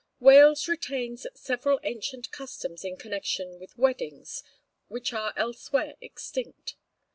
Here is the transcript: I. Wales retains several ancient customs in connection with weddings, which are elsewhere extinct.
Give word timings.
I. 0.19 0.23
Wales 0.23 0.67
retains 0.67 1.27
several 1.35 1.79
ancient 1.83 2.31
customs 2.31 2.83
in 2.83 2.97
connection 2.97 3.59
with 3.59 3.77
weddings, 3.77 4.41
which 4.87 5.13
are 5.13 5.31
elsewhere 5.37 5.93
extinct. 6.01 6.75